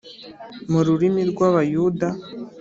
mu 0.71 0.79
rurimi 0.85 1.21
rw’Abayuda, 1.31 2.07